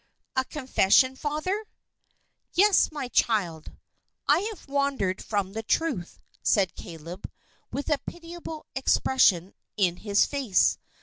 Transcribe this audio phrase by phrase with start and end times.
[0.35, 1.63] "A confession, Father?"
[2.55, 3.73] "Yes, my child;
[4.27, 7.29] I have wandered from the truth," said Caleb,
[7.71, 10.79] with a pitiable expression in his face.